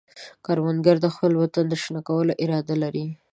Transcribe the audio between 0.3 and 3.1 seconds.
کروندګر د خپل وطن د شنه کولو اراده لري